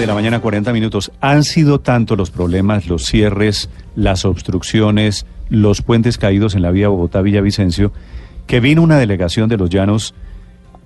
de 0.00 0.06
la 0.06 0.14
mañana, 0.14 0.40
40 0.40 0.72
minutos. 0.72 1.12
Han 1.20 1.44
sido 1.44 1.80
tanto 1.80 2.16
los 2.16 2.30
problemas, 2.30 2.88
los 2.88 3.04
cierres, 3.04 3.68
las 3.94 4.24
obstrucciones, 4.24 5.26
los 5.50 5.82
puentes 5.82 6.16
caídos 6.16 6.54
en 6.54 6.62
la 6.62 6.70
vía 6.70 6.88
Bogotá-Villavicencio, 6.88 7.92
que 8.46 8.60
vino 8.60 8.82
una 8.82 8.96
delegación 8.96 9.50
de 9.50 9.58
los 9.58 9.68
llanos 9.68 10.14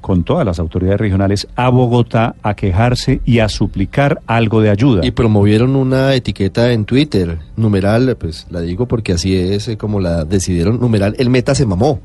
con 0.01 0.25
todas 0.25 0.45
las 0.45 0.59
autoridades 0.59 1.01
regionales 1.01 1.47
a 1.55 1.69
Bogotá 1.71 2.35
a 2.43 2.55
quejarse 2.55 3.21
y 3.25 3.39
a 3.39 3.49
suplicar 3.49 4.21
algo 4.27 4.61
de 4.61 4.71
ayuda. 4.71 5.07
Y 5.07 5.13
promovieron 5.13 5.77
una 5.77 6.13
etiqueta 6.15 6.73
en 6.73 6.85
Twitter, 6.85 7.39
numeral, 7.57 8.17
pues 8.19 8.49
la 8.51 8.61
digo 8.61 8.87
porque 8.87 9.13
así 9.13 9.37
es 9.37 9.69
eh, 9.69 9.77
como 9.77 10.01
la 10.01 10.25
decidieron, 10.25 10.81
numeral, 10.81 11.15
el 11.19 11.31
meta 11.31 11.55
se 11.55 11.67
mamó 11.67 12.01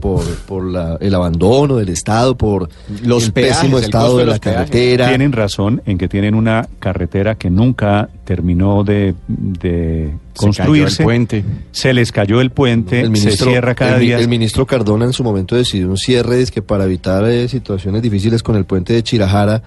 por, 0.00 0.22
por 0.46 0.64
la, 0.64 0.96
el 1.00 1.14
abandono 1.14 1.76
del 1.76 1.88
Estado, 1.88 2.36
por 2.36 2.68
Los 3.02 3.26
el 3.26 3.32
peajes, 3.32 3.56
pésimo 3.58 3.78
estado 3.78 4.18
de 4.18 4.24
de 4.24 4.30
la 4.32 4.38
peajes. 4.38 4.58
carretera. 4.58 5.08
Tienen 5.08 5.32
razón 5.32 5.82
en 5.86 5.98
que 5.98 6.08
tienen 6.08 6.34
una 6.34 6.68
carretera 6.78 7.36
que 7.36 7.48
nunca 7.50 8.08
terminó 8.24 8.84
de, 8.84 9.14
de 9.28 10.06
Se 10.06 10.10
cayó 10.10 10.34
construirse. 10.34 11.02
el 11.02 11.06
puente. 11.06 11.44
Se 11.72 11.92
les 11.94 12.12
cayó 12.12 12.40
el 12.40 12.50
puente, 12.50 13.00
el 13.00 13.10
ministro, 13.10 13.46
se 13.46 13.50
cierra 13.52 13.74
cada 13.74 13.96
el, 13.96 14.00
día. 14.00 14.18
el 14.18 14.28
ministro 14.28 14.66
Cardona 14.66 15.04
en 15.04 15.12
su 15.12 15.22
momento 15.24 15.56
decidió 15.56 15.88
un 15.88 15.96
cierre 15.96 16.40
es 16.42 16.50
que 16.50 16.60
para 16.62 16.84
evitar 16.84 17.24
eh, 17.24 17.48
situaciones 17.48 18.02
difíciles 18.02 18.42
con 18.42 18.56
el 18.56 18.64
puente 18.64 18.92
de 18.92 19.02
Chirajara, 19.02 19.62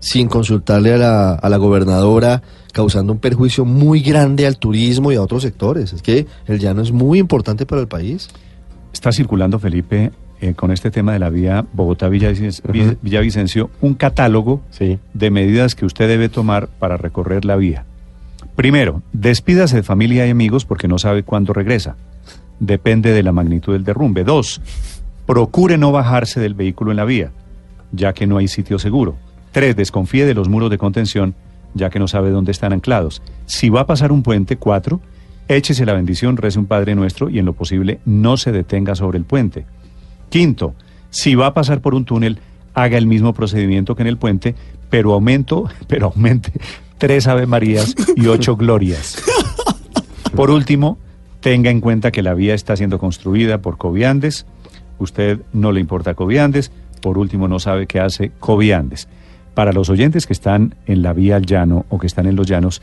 sin 0.00 0.28
consultarle 0.28 0.92
a 0.94 0.96
la, 0.98 1.32
a 1.34 1.48
la 1.48 1.56
gobernadora, 1.56 2.42
causando 2.72 3.12
un 3.12 3.18
perjuicio 3.20 3.64
muy 3.64 4.00
grande 4.00 4.46
al 4.46 4.58
turismo 4.58 5.12
y 5.12 5.16
a 5.16 5.22
otros 5.22 5.42
sectores. 5.42 5.92
Es 5.92 6.02
que 6.02 6.26
el 6.46 6.58
llano 6.58 6.82
es 6.82 6.90
muy 6.92 7.18
importante 7.18 7.66
para 7.66 7.80
el 7.80 7.88
país. 7.88 8.28
Está 8.92 9.12
circulando, 9.12 9.58
Felipe, 9.58 10.12
eh, 10.40 10.54
con 10.54 10.70
este 10.70 10.90
tema 10.90 11.12
de 11.12 11.18
la 11.18 11.30
vía 11.30 11.64
Bogotá-Villavicencio. 11.72 12.64
Villavicencio, 13.02 13.70
un 13.80 13.94
catálogo 13.94 14.60
Sí. 14.70 14.98
de 15.14 15.30
medidas 15.30 15.74
que 15.74 15.86
usted 15.86 16.08
debe 16.08 16.28
tomar 16.28 16.68
para 16.68 16.96
recorrer 16.96 17.44
la 17.44 17.56
vía. 17.56 17.84
Primero, 18.56 19.02
despídase 19.12 19.76
de 19.76 19.82
familia 19.82 20.26
y 20.26 20.30
amigos 20.30 20.64
porque 20.64 20.88
no 20.88 20.98
sabe 20.98 21.22
cuándo 21.22 21.52
regresa. 21.52 21.96
Depende 22.60 23.12
de 23.12 23.22
la 23.22 23.32
magnitud 23.32 23.72
del 23.72 23.84
derrumbe. 23.84 24.24
Dos, 24.24 24.60
procure 25.26 25.78
no 25.78 25.90
bajarse 25.90 26.38
del 26.40 26.54
vehículo 26.54 26.90
en 26.90 26.98
la 26.98 27.04
vía, 27.04 27.30
ya 27.92 28.12
que 28.12 28.26
no 28.26 28.36
hay 28.36 28.48
sitio 28.48 28.78
seguro. 28.78 29.16
Tres, 29.52 29.74
desconfíe 29.76 30.26
de 30.26 30.34
los 30.34 30.48
muros 30.48 30.70
de 30.70 30.78
contención, 30.78 31.34
ya 31.74 31.88
que 31.88 31.98
no 31.98 32.08
sabe 32.08 32.30
dónde 32.30 32.52
están 32.52 32.72
anclados. 32.72 33.22
Si 33.46 33.70
va 33.70 33.80
a 33.82 33.86
pasar 33.86 34.12
un 34.12 34.22
puente, 34.22 34.56
cuatro, 34.56 35.00
échese 35.56 35.86
la 35.86 35.94
bendición, 35.94 36.36
rece 36.36 36.58
un 36.58 36.66
Padre 36.66 36.94
Nuestro 36.94 37.28
y 37.28 37.38
en 37.38 37.44
lo 37.44 37.52
posible 37.52 38.00
no 38.04 38.36
se 38.36 38.52
detenga 38.52 38.94
sobre 38.94 39.18
el 39.18 39.24
puente. 39.24 39.66
Quinto, 40.28 40.74
si 41.10 41.34
va 41.34 41.48
a 41.48 41.54
pasar 41.54 41.80
por 41.80 41.94
un 41.94 42.04
túnel, 42.04 42.38
haga 42.74 42.98
el 42.98 43.06
mismo 43.06 43.34
procedimiento 43.34 43.94
que 43.94 44.02
en 44.02 44.08
el 44.08 44.16
puente, 44.16 44.54
pero 44.88 45.12
aumento, 45.12 45.68
pero 45.86 46.06
aumente 46.06 46.52
tres 47.02 47.26
Ave 47.26 47.46
Marías 47.46 47.96
y 48.14 48.28
ocho 48.28 48.56
Glorias. 48.56 49.20
Por 50.36 50.52
último, 50.52 50.98
tenga 51.40 51.68
en 51.68 51.80
cuenta 51.80 52.12
que 52.12 52.22
la 52.22 52.32
vía 52.32 52.54
está 52.54 52.76
siendo 52.76 53.00
construida 53.00 53.58
por 53.58 53.76
Coviandes. 53.76 54.46
Usted 55.00 55.40
no 55.52 55.72
le 55.72 55.80
importa 55.80 56.14
Coviandes. 56.14 56.70
Por 57.00 57.18
último, 57.18 57.48
no 57.48 57.58
sabe 57.58 57.88
qué 57.88 57.98
hace 57.98 58.30
Coviandes. 58.38 59.08
Para 59.52 59.72
los 59.72 59.90
oyentes 59.90 60.28
que 60.28 60.32
están 60.32 60.76
en 60.86 61.02
la 61.02 61.12
vía 61.12 61.34
al 61.34 61.44
llano 61.44 61.86
o 61.88 61.98
que 61.98 62.06
están 62.06 62.26
en 62.28 62.36
los 62.36 62.46
llanos, 62.46 62.80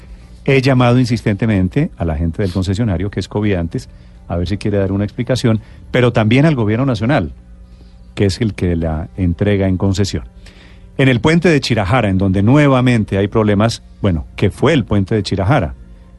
he 0.56 0.62
llamado 0.62 1.00
insistentemente 1.00 1.92
a 1.98 2.06
la 2.06 2.16
gente 2.16 2.42
del 2.42 2.52
concesionario, 2.52 3.10
que 3.10 3.20
es 3.20 3.28
Coviantes, 3.28 3.90
a 4.28 4.38
ver 4.38 4.48
si 4.48 4.58
quiere 4.58 4.78
dar 4.78 4.92
una 4.92 5.04
explicación, 5.04 5.62
pero 5.92 6.14
también 6.14 6.46
al 6.46 6.56
gobierno 6.56 6.86
nacional, 6.86 7.32
que 8.16 8.26
es 8.26 8.42
el 8.42 8.54
que 8.54 8.76
la 8.76 9.10
entrega 9.18 9.68
en 9.68 9.78
concesión. 9.78 10.24
En 10.98 11.08
el 11.08 11.22
puente 11.22 11.50
de 11.50 11.60
Chirajara, 11.60 12.10
en 12.10 12.18
donde 12.18 12.44
nuevamente 12.44 13.18
hay 13.18 13.28
problemas, 13.28 13.84
bueno, 14.02 14.26
que 14.36 14.52
fue 14.52 14.74
el 14.74 14.86
puente 14.86 15.16
de 15.16 15.24
Chirajara, 15.24 15.76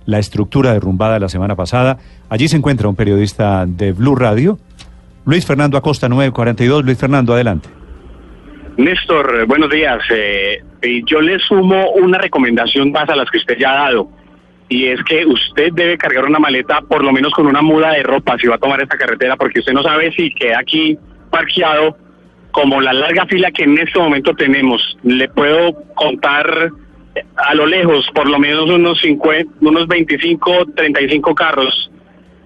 la 0.06 0.18
estructura 0.18 0.72
derrumbada 0.72 1.18
la 1.18 1.28
semana 1.28 1.54
pasada, 1.54 1.98
allí 2.28 2.48
se 2.48 2.56
encuentra 2.56 2.88
un 2.88 2.96
periodista 2.96 3.66
de 3.66 3.92
Blue 3.92 4.16
Radio, 4.16 4.58
Luis 5.24 5.46
Fernando 5.46 5.76
Acosta, 5.76 6.08
942. 6.08 6.84
Luis 6.84 6.98
Fernando, 6.98 7.34
adelante. 7.34 7.68
Néstor, 8.76 9.40
eh, 9.40 9.44
buenos 9.44 9.70
días. 9.70 10.02
Eh, 10.10 10.62
y 10.82 11.04
yo 11.04 11.20
le 11.20 11.38
sumo 11.38 11.90
una 11.92 12.18
recomendación 12.18 12.90
más 12.90 13.08
a 13.08 13.16
las 13.16 13.30
que 13.30 13.38
usted 13.38 13.58
ya 13.58 13.70
ha 13.70 13.90
dado. 13.90 14.08
Y 14.70 14.86
es 14.86 15.02
que 15.02 15.26
usted 15.26 15.72
debe 15.72 15.98
cargar 15.98 16.24
una 16.26 16.38
maleta 16.38 16.80
por 16.80 17.02
lo 17.02 17.12
menos 17.12 17.32
con 17.32 17.48
una 17.48 17.60
muda 17.60 17.90
de 17.90 18.04
ropa 18.04 18.38
si 18.38 18.46
va 18.46 18.54
a 18.54 18.58
tomar 18.58 18.80
esta 18.80 18.96
carretera, 18.96 19.36
porque 19.36 19.58
usted 19.58 19.72
no 19.72 19.82
sabe 19.82 20.12
si 20.12 20.32
queda 20.32 20.60
aquí 20.60 20.96
parqueado 21.28 21.96
como 22.52 22.80
la 22.80 22.92
larga 22.92 23.26
fila 23.26 23.50
que 23.50 23.64
en 23.64 23.76
este 23.78 23.98
momento 23.98 24.32
tenemos. 24.34 24.96
Le 25.02 25.28
puedo 25.28 25.74
contar 25.96 26.70
eh, 27.16 27.24
a 27.36 27.54
lo 27.56 27.66
lejos 27.66 28.08
por 28.14 28.28
lo 28.28 28.38
menos 28.38 28.70
unos 28.70 29.00
50, 29.00 29.54
unos 29.60 29.88
25, 29.88 30.66
35 30.76 31.34
carros 31.34 31.90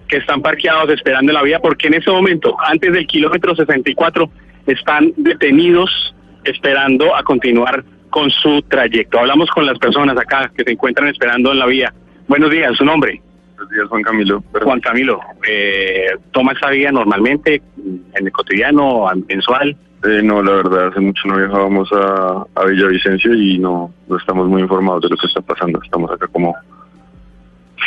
que 0.07 0.17
están 0.17 0.41
parqueados 0.41 0.89
esperando 0.89 1.31
en 1.31 1.35
la 1.35 1.43
vía 1.43 1.59
porque 1.59 1.87
en 1.87 1.93
ese 1.93 2.09
momento, 2.09 2.57
antes 2.59 2.91
del 2.91 3.05
kilómetro 3.05 3.55
64, 3.55 4.27
están 4.65 5.13
detenidos 5.15 6.15
esperando 6.43 7.15
a 7.15 7.21
continuar 7.21 7.83
con 8.09 8.31
su 8.31 8.63
trayecto. 8.63 9.19
Hablamos 9.19 9.47
con 9.51 9.67
las 9.67 9.77
personas 9.77 10.17
acá 10.17 10.51
que 10.57 10.63
se 10.63 10.71
encuentran 10.71 11.09
esperando 11.09 11.51
en 11.51 11.59
la 11.59 11.67
vía. 11.67 11.93
Buenos 12.27 12.49
días, 12.49 12.75
su 12.75 12.85
nombre. 12.85 13.21
Buenos 13.55 13.71
días, 13.71 13.87
Juan 13.87 14.01
Camilo. 14.01 14.43
Juan 14.63 14.79
Camilo, 14.79 15.19
eh, 15.47 16.07
¿toma 16.31 16.53
esta 16.53 16.69
vía 16.71 16.91
normalmente, 16.91 17.61
en 17.77 18.25
el 18.25 18.31
cotidiano, 18.31 19.07
mensual? 19.27 19.77
Eh, 20.03 20.21
no, 20.23 20.41
la 20.41 20.51
verdad, 20.53 20.87
hace 20.87 20.99
mucho 20.99 21.27
no 21.27 21.37
viajábamos 21.37 21.89
a, 21.93 22.45
a 22.55 22.65
Villavicencio 22.65 23.33
y 23.33 23.57
no, 23.57 23.91
no 24.07 24.17
estamos 24.17 24.47
muy 24.47 24.61
informados 24.61 25.01
de 25.03 25.09
lo 25.09 25.17
que 25.17 25.27
está 25.27 25.41
pasando. 25.41 25.81
Estamos 25.83 26.11
acá 26.11 26.27
como... 26.27 26.55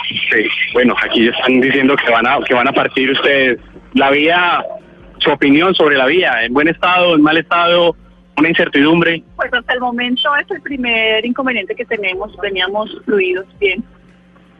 Sí, 0.08 0.46
bueno, 0.72 0.94
aquí 1.02 1.24
ya 1.24 1.30
están 1.32 1.60
diciendo 1.60 1.96
que 1.96 2.10
van 2.10 2.26
a 2.26 2.38
que 2.46 2.54
van 2.54 2.68
a 2.68 2.72
partir 2.72 3.10
ustedes. 3.10 3.58
La 3.94 4.10
vía, 4.10 4.64
su 5.18 5.30
opinión 5.30 5.74
sobre 5.74 5.96
la 5.96 6.06
vía, 6.06 6.44
en 6.44 6.52
buen 6.52 6.68
estado, 6.68 7.14
en 7.14 7.22
mal 7.22 7.36
estado, 7.36 7.96
una 8.36 8.48
incertidumbre. 8.48 9.22
Pues 9.36 9.52
hasta 9.52 9.74
el 9.74 9.80
momento 9.80 10.30
es 10.36 10.50
el 10.50 10.62
primer 10.62 11.24
inconveniente 11.24 11.74
que 11.74 11.84
tenemos. 11.84 12.36
Veníamos 12.42 12.90
fluidos 13.04 13.46
bien. 13.58 13.84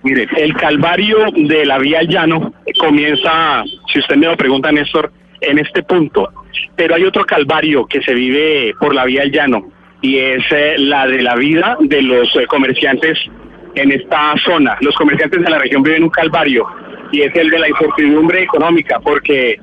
Mire, 0.09 0.27
el 0.39 0.55
calvario 0.55 1.19
de 1.37 1.67
la 1.67 1.79
vía 1.79 2.03
llano 2.03 2.55
comienza, 2.79 3.63
si 3.93 3.99
usted 3.99 4.17
me 4.17 4.25
lo 4.25 4.39
pregunta, 4.39 4.73
Néstor, 4.73 5.13
en 5.43 5.59
este 5.59 5.83
punto. 5.83 6.31
Pero 6.77 6.95
hay 6.95 7.05
otro 7.05 7.27
calvario 7.27 7.85
que 7.85 8.01
se 8.01 8.15
vive 8.15 8.73
por 8.81 8.95
la 8.95 9.05
vía 9.05 9.27
llano 9.27 9.71
y 10.01 10.17
es 10.17 10.43
eh, 10.51 10.77
la 10.79 11.07
de 11.07 11.21
la 11.21 11.37
vida 11.37 11.77
de 11.81 12.01
los 12.01 12.35
eh, 12.37 12.47
comerciantes 12.47 13.19
en 13.75 13.93
esta 13.93 14.35
zona. 14.47 14.79
Los 14.81 14.97
comerciantes 14.97 15.43
de 15.43 15.51
la 15.51 15.59
región 15.59 15.83
viven 15.83 16.05
un 16.05 16.11
calvario 16.11 16.67
y 17.13 17.21
es 17.21 17.37
el 17.37 17.51
de 17.51 17.59
la 17.59 17.69
incertidumbre 17.69 18.45
económica 18.45 19.01
porque 19.01 19.61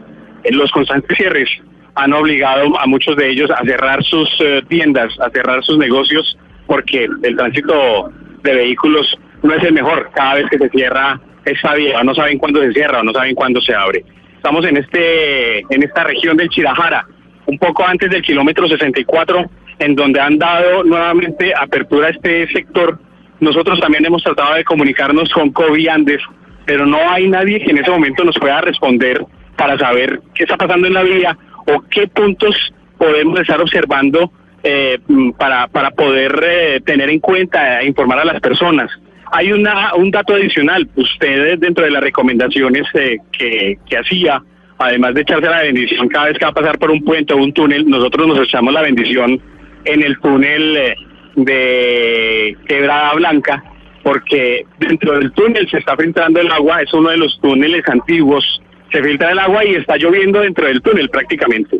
los 0.51 0.71
constantes 0.71 1.17
cierres 1.17 1.49
han 1.95 2.13
obligado 2.13 2.79
a 2.79 2.85
muchos 2.85 3.15
de 3.15 3.31
ellos 3.31 3.49
a 3.49 3.65
cerrar 3.65 4.03
sus 4.03 4.29
eh, 4.41 4.61
tiendas, 4.67 5.11
a 5.19 5.31
cerrar 5.31 5.63
sus 5.63 5.79
negocios 5.79 6.37
porque 6.67 7.07
el 7.23 7.35
tránsito 7.35 8.11
de 8.43 8.53
vehículos 8.53 9.17
no 9.45 9.53
es 9.53 9.63
el 9.63 9.73
mejor 9.73 10.09
cada 10.13 10.35
vez 10.35 10.45
que 10.49 10.57
se 10.57 10.69
cierra 10.69 11.19
esta 11.45 11.75
vía, 11.75 12.03
no 12.03 12.15
saben 12.15 12.39
cuándo 12.39 12.61
se 12.61 12.73
cierra 12.73 12.99
o 12.99 13.03
no 13.03 13.13
saben 13.13 13.35
cuándo 13.35 13.61
se 13.61 13.73
abre. 13.73 14.03
Estamos 14.35 14.65
en 14.65 14.77
este 14.77 15.59
en 15.59 15.83
esta 15.83 16.03
región 16.03 16.37
del 16.37 16.49
Chirajara, 16.49 17.05
un 17.45 17.57
poco 17.59 17.85
antes 17.85 18.09
del 18.09 18.21
kilómetro 18.21 18.67
64, 18.67 19.45
en 19.79 19.95
donde 19.95 20.19
han 20.19 20.37
dado 20.37 20.83
nuevamente 20.83 21.53
apertura 21.55 22.07
a 22.07 22.11
este 22.11 22.47
sector. 22.47 22.99
Nosotros 23.39 23.79
también 23.79 24.05
hemos 24.05 24.23
tratado 24.23 24.55
de 24.55 24.63
comunicarnos 24.63 25.31
con 25.31 25.51
Covi 25.51 25.87
Andes, 25.87 26.21
pero 26.65 26.85
no 26.85 26.97
hay 27.09 27.27
nadie 27.27 27.59
que 27.59 27.71
en 27.71 27.77
ese 27.77 27.91
momento 27.91 28.23
nos 28.23 28.37
pueda 28.39 28.61
responder 28.61 29.23
para 29.55 29.77
saber 29.77 30.21
qué 30.33 30.43
está 30.43 30.57
pasando 30.57 30.87
en 30.87 30.93
la 30.93 31.03
vía 31.03 31.37
o 31.67 31.81
qué 31.89 32.07
puntos 32.07 32.55
podemos 32.97 33.39
estar 33.39 33.61
observando 33.61 34.31
eh, 34.63 34.99
para, 35.37 35.67
para 35.67 35.91
poder 35.91 36.43
eh, 36.43 36.81
tener 36.83 37.09
en 37.09 37.19
cuenta 37.19 37.81
e 37.81 37.87
informar 37.87 38.19
a 38.19 38.25
las 38.25 38.39
personas. 38.41 38.89
Hay 39.35 39.51
una, 39.51 39.93
un 39.95 40.11
dato 40.11 40.33
adicional, 40.33 40.87
usted 40.95 41.59
dentro 41.59 41.83
de 41.83 41.91
las 41.91 42.01
recomendaciones 42.01 42.87
eh, 42.93 43.17
que, 43.37 43.77
que 43.85 43.97
hacía, 43.97 44.41
además 44.77 45.13
de 45.13 45.21
echarse 45.23 45.49
la 45.49 45.61
bendición 45.61 46.07
cada 46.07 46.27
vez 46.27 46.37
que 46.37 46.45
va 46.45 46.51
a 46.51 46.53
pasar 46.53 46.79
por 46.79 46.89
un 46.89 47.03
puente 47.03 47.33
o 47.33 47.37
un 47.37 47.51
túnel, 47.51 47.85
nosotros 47.85 48.27
nos 48.29 48.39
echamos 48.47 48.73
la 48.73 48.81
bendición 48.81 49.41
en 49.83 50.03
el 50.03 50.17
túnel 50.21 50.77
eh, 50.77 50.95
de 51.35 52.55
Quebrada 52.65 53.13
Blanca, 53.15 53.61
porque 54.03 54.65
dentro 54.79 55.19
del 55.19 55.33
túnel 55.33 55.69
se 55.69 55.79
está 55.79 55.97
filtrando 55.97 56.39
el 56.39 56.49
agua, 56.49 56.81
es 56.81 56.93
uno 56.93 57.09
de 57.09 57.17
los 57.17 57.37
túneles 57.41 57.83
antiguos, 57.89 58.61
se 58.89 59.03
filtra 59.03 59.31
el 59.33 59.39
agua 59.39 59.65
y 59.65 59.75
está 59.75 59.97
lloviendo 59.97 60.39
dentro 60.39 60.65
del 60.65 60.81
túnel 60.81 61.09
prácticamente. 61.09 61.77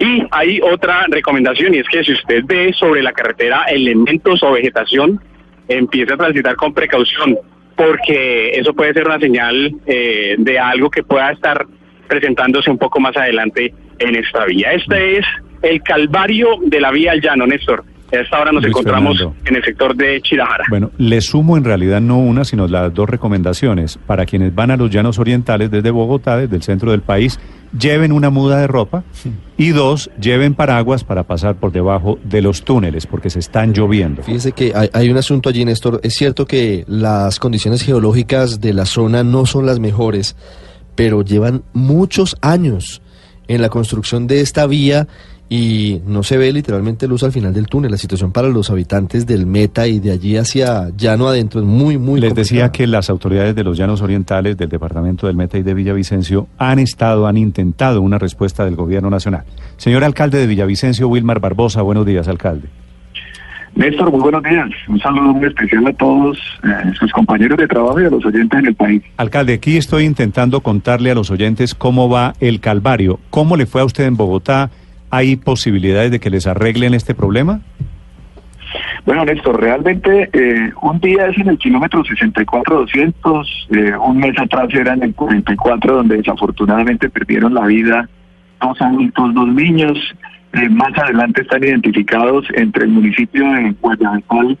Y 0.00 0.22
hay 0.32 0.60
otra 0.60 1.06
recomendación 1.08 1.74
y 1.74 1.78
es 1.78 1.88
que 1.88 2.04
si 2.04 2.12
usted 2.12 2.42
ve 2.44 2.74
sobre 2.74 3.02
la 3.02 3.12
carretera 3.12 3.64
elementos 3.70 4.42
o 4.42 4.52
vegetación, 4.52 5.18
empiece 5.68 6.12
a 6.12 6.16
transitar 6.16 6.56
con 6.56 6.72
precaución, 6.72 7.38
porque 7.76 8.50
eso 8.50 8.74
puede 8.74 8.92
ser 8.92 9.06
una 9.06 9.18
señal 9.18 9.74
eh, 9.86 10.36
de 10.38 10.58
algo 10.58 10.90
que 10.90 11.02
pueda 11.02 11.30
estar 11.32 11.66
presentándose 12.08 12.70
un 12.70 12.78
poco 12.78 13.00
más 13.00 13.16
adelante 13.16 13.72
en 13.98 14.16
esta 14.16 14.44
vía. 14.44 14.72
Este 14.72 15.18
es 15.18 15.26
el 15.62 15.82
calvario 15.82 16.48
de 16.64 16.80
la 16.80 16.90
vía 16.90 17.12
al 17.12 17.20
llano, 17.20 17.46
Néstor. 17.46 17.84
A 18.12 18.16
esta 18.16 18.40
hora 18.40 18.52
nos 18.52 18.62
Luis 18.62 18.72
encontramos 18.72 19.16
Fernando. 19.16 19.40
en 19.46 19.56
el 19.56 19.64
sector 19.64 19.96
de 19.96 20.20
Chirajara. 20.20 20.64
Bueno, 20.68 20.90
le 20.98 21.20
sumo 21.22 21.56
en 21.56 21.64
realidad 21.64 22.02
no 22.02 22.18
una, 22.18 22.44
sino 22.44 22.68
las 22.68 22.92
dos 22.92 23.08
recomendaciones. 23.08 23.98
Para 24.06 24.26
quienes 24.26 24.54
van 24.54 24.70
a 24.70 24.76
los 24.76 24.90
llanos 24.90 25.18
orientales 25.18 25.70
desde 25.70 25.90
Bogotá, 25.90 26.36
desde 26.36 26.56
el 26.56 26.62
centro 26.62 26.90
del 26.90 27.00
país, 27.00 27.40
lleven 27.78 28.12
una 28.12 28.30
muda 28.30 28.58
de 28.58 28.66
ropa 28.66 29.04
y 29.56 29.70
dos, 29.70 30.10
lleven 30.20 30.54
paraguas 30.54 31.04
para 31.04 31.24
pasar 31.24 31.56
por 31.56 31.72
debajo 31.72 32.18
de 32.24 32.42
los 32.42 32.62
túneles, 32.62 33.06
porque 33.06 33.30
se 33.30 33.38
están 33.38 33.72
lloviendo. 33.72 34.22
Fíjese 34.22 34.52
que 34.52 34.72
hay, 34.74 34.90
hay 34.92 35.10
un 35.10 35.16
asunto 35.16 35.48
allí, 35.48 35.64
Néstor. 35.64 36.00
Es 36.02 36.14
cierto 36.14 36.46
que 36.46 36.84
las 36.86 37.38
condiciones 37.38 37.82
geológicas 37.82 38.60
de 38.60 38.72
la 38.72 38.86
zona 38.86 39.24
no 39.24 39.46
son 39.46 39.66
las 39.66 39.78
mejores, 39.78 40.36
pero 40.94 41.22
llevan 41.22 41.62
muchos 41.72 42.36
años 42.40 43.02
en 43.48 43.62
la 43.62 43.68
construcción 43.68 44.26
de 44.26 44.40
esta 44.40 44.66
vía 44.66 45.08
y 45.54 46.00
no 46.06 46.22
se 46.22 46.38
ve 46.38 46.50
literalmente 46.50 47.06
luz 47.06 47.24
al 47.24 47.30
final 47.30 47.52
del 47.52 47.66
túnel. 47.66 47.90
La 47.90 47.98
situación 47.98 48.32
para 48.32 48.48
los 48.48 48.70
habitantes 48.70 49.26
del 49.26 49.44
Meta 49.44 49.86
y 49.86 50.00
de 50.00 50.10
allí 50.10 50.38
hacia 50.38 50.88
llano 50.96 51.28
adentro 51.28 51.60
es 51.60 51.66
muy, 51.66 51.98
muy 51.98 52.22
Les 52.22 52.30
complicada. 52.30 52.64
decía 52.64 52.72
que 52.72 52.86
las 52.86 53.10
autoridades 53.10 53.54
de 53.54 53.62
los 53.62 53.76
llanos 53.76 54.00
orientales, 54.00 54.56
del 54.56 54.70
departamento 54.70 55.26
del 55.26 55.36
Meta 55.36 55.58
y 55.58 55.62
de 55.62 55.74
Villavicencio, 55.74 56.46
han 56.56 56.78
estado, 56.78 57.26
han 57.26 57.36
intentado 57.36 58.00
una 58.00 58.16
respuesta 58.16 58.64
del 58.64 58.76
gobierno 58.76 59.10
nacional. 59.10 59.44
Señor 59.76 60.04
alcalde 60.04 60.38
de 60.38 60.46
Villavicencio, 60.46 61.06
Wilmar 61.06 61.38
Barbosa, 61.38 61.82
buenos 61.82 62.06
días, 62.06 62.28
alcalde. 62.28 62.68
Néstor, 63.74 64.10
muy 64.10 64.20
buenos 64.20 64.42
días. 64.42 64.70
Un 64.88 65.00
saludo 65.00 65.34
muy 65.34 65.48
especial 65.48 65.86
a 65.86 65.92
todos 65.92 66.38
eh, 66.62 66.92
sus 66.98 67.12
compañeros 67.12 67.58
de 67.58 67.68
trabajo 67.68 68.00
y 68.00 68.06
a 68.06 68.10
los 68.10 68.24
oyentes 68.24 68.58
en 68.58 68.66
el 68.68 68.74
país. 68.74 69.02
Alcalde, 69.18 69.52
aquí 69.52 69.76
estoy 69.76 70.04
intentando 70.04 70.60
contarle 70.60 71.10
a 71.10 71.14
los 71.14 71.30
oyentes 71.30 71.74
cómo 71.74 72.08
va 72.08 72.32
el 72.40 72.60
Calvario. 72.60 73.20
¿Cómo 73.28 73.56
le 73.56 73.66
fue 73.66 73.82
a 73.82 73.84
usted 73.84 74.04
en 74.04 74.16
Bogotá? 74.16 74.70
¿Hay 75.12 75.36
posibilidades 75.36 76.10
de 76.10 76.20
que 76.20 76.30
les 76.30 76.46
arreglen 76.46 76.94
este 76.94 77.14
problema? 77.14 77.60
Bueno, 79.04 79.26
Néstor, 79.26 79.60
realmente 79.60 80.30
eh, 80.32 80.72
un 80.80 81.00
día 81.00 81.26
es 81.26 81.36
en 81.36 81.48
el 81.50 81.58
kilómetro 81.58 82.02
64-200, 82.02 83.46
eh, 83.72 83.92
un 83.98 84.16
mes 84.16 84.34
atrás 84.38 84.68
era 84.72 84.94
en 84.94 85.02
el 85.02 85.14
44, 85.14 85.96
donde 85.96 86.16
desafortunadamente 86.16 87.10
perdieron 87.10 87.52
la 87.52 87.66
vida 87.66 88.08
dos 88.62 88.80
adultos, 88.80 89.34
dos 89.34 89.48
niños. 89.48 89.98
Eh, 90.54 90.70
más 90.70 90.96
adelante 90.96 91.42
están 91.42 91.62
identificados 91.62 92.46
entre 92.54 92.84
el 92.84 92.92
municipio 92.92 93.44
de 93.52 93.74
Guayabal 93.82 94.56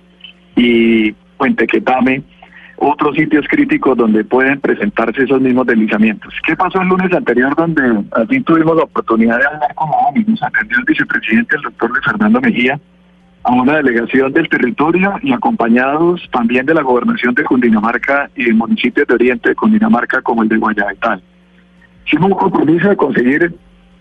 y 0.54 1.12
Puente 1.38 1.66
Quetame, 1.66 2.22
otros 2.84 3.14
sitios 3.14 3.46
críticos 3.48 3.96
donde 3.96 4.24
pueden 4.24 4.60
presentarse 4.60 5.22
esos 5.22 5.40
mismos 5.40 5.66
deslizamientos. 5.66 6.34
¿Qué 6.44 6.56
pasó 6.56 6.80
el 6.80 6.88
lunes 6.88 7.12
anterior 7.12 7.54
donde 7.54 8.02
así 8.12 8.40
tuvimos 8.40 8.76
la 8.76 8.82
oportunidad 8.82 9.38
de 9.38 9.46
hablar 9.46 9.74
con 9.76 9.88
ONU? 9.88 10.24
Nos 10.26 10.42
atendió 10.42 10.78
el 10.78 10.84
vicepresidente, 10.84 11.56
el 11.56 11.62
doctor 11.62 11.90
Luis 11.90 12.04
Fernando 12.04 12.40
Mejía, 12.40 12.80
a 13.44 13.52
una 13.52 13.76
delegación 13.76 14.32
del 14.32 14.48
territorio 14.48 15.14
y 15.22 15.32
acompañados 15.32 16.28
también 16.32 16.66
de 16.66 16.74
la 16.74 16.82
gobernación 16.82 17.34
de 17.34 17.44
Cundinamarca 17.44 18.30
y 18.34 18.46
de 18.46 18.52
municipios 18.52 19.06
de 19.06 19.14
Oriente 19.14 19.50
de 19.50 19.54
Cundinamarca 19.54 20.20
como 20.22 20.42
el 20.42 20.48
de 20.48 20.56
Guayabetal. 20.56 21.22
Hicimos 22.06 22.32
un 22.32 22.38
compromiso 22.38 22.88
de 22.88 22.96
conseguir 22.96 23.54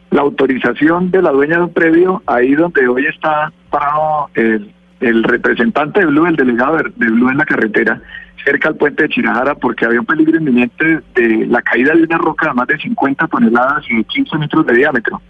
la 0.09 0.21
autorización 0.21 1.11
de 1.11 1.21
la 1.21 1.31
dueña 1.31 1.57
de 1.57 1.63
un 1.63 1.73
predio 1.73 2.23
ahí 2.25 2.55
donde 2.55 2.87
hoy 2.87 3.05
está 3.05 3.51
parado 3.69 4.29
el, 4.33 4.73
el 5.01 5.23
representante 5.23 5.99
de 5.99 6.07
Blue, 6.07 6.25
el 6.25 6.35
delegado 6.35 6.77
de, 6.77 6.83
de 6.95 7.11
Blue 7.11 7.29
en 7.29 7.37
la 7.37 7.45
carretera, 7.45 8.01
cerca 8.43 8.69
al 8.69 8.75
puente 8.75 9.03
de 9.03 9.09
Chirajara, 9.09 9.55
porque 9.55 9.85
había 9.85 9.99
un 9.99 10.05
peligro 10.05 10.37
inminente 10.37 11.01
de 11.15 11.45
la 11.47 11.61
caída 11.61 11.93
de 11.93 12.03
una 12.03 12.17
roca 12.17 12.47
de 12.47 12.53
más 12.53 12.67
de 12.67 12.77
50 12.77 13.27
toneladas 13.27 13.83
y 13.89 13.97
de 13.97 14.03
15 14.03 14.37
metros 14.37 14.65
de 14.65 14.73
diámetro 14.73 15.21